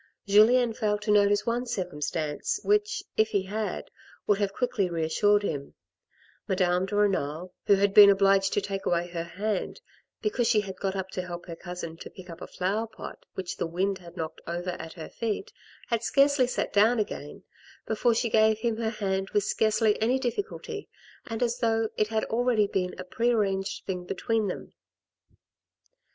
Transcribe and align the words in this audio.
Julien 0.25 0.73
failed 0.73 1.03
to 1.03 1.11
notice 1.11 1.45
one 1.45 1.67
circumstance 1.67 2.59
which, 2.63 3.03
if 3.17 3.27
he 3.29 3.43
had, 3.43 3.91
would 4.25 4.39
have 4.39 4.51
quickly 4.51 4.89
reassured 4.89 5.43
him; 5.43 5.75
MSsdame 6.49 6.87
de 6.87 6.95
Renal, 6.95 7.53
who 7.67 7.75
had 7.75 7.93
been 7.93 8.09
obliged 8.09 8.51
to 8.53 8.61
take 8.61 8.87
away 8.87 9.09
her 9.09 9.23
hand, 9.23 9.79
because 10.19 10.47
she 10.47 10.61
had 10.61 10.79
got 10.79 10.95
up 10.95 11.09
to 11.11 11.21
help 11.21 11.45
her 11.45 11.55
cousin 11.55 11.97
to 11.97 12.09
pick 12.09 12.31
up 12.31 12.41
a 12.41 12.47
flower 12.47 12.87
pot 12.87 13.27
which 13.35 13.57
the 13.57 13.67
wind 13.67 13.99
had 13.99 14.17
knocked 14.17 14.41
over 14.47 14.71
at 14.71 14.93
her 14.93 15.07
feet, 15.07 15.53
had 15.89 16.01
scarcely 16.01 16.47
sat 16.47 16.73
down 16.73 16.97
again 16.97 17.43
before 17.85 18.15
she 18.15 18.27
gave 18.27 18.37
AN 18.41 18.41
EVENING 18.41 18.57
IN 18.71 18.75
THE 18.77 18.81
COUNTRY 18.81 18.91
57 18.95 19.05
him 19.05 19.07
her 19.07 19.15
hand 19.17 19.29
with 19.35 19.43
scarcely 19.43 20.01
any 20.01 20.17
difficulty 20.17 20.89
and 21.27 21.43
as 21.43 21.59
though 21.59 21.89
it 21.95 22.07
had 22.07 22.23
already 22.25 22.65
been 22.65 22.95
a 22.99 23.03
pre 23.03 23.29
arranged 23.29 23.85
thing 23.85 24.05
between 24.05 24.47
them. 24.47 24.73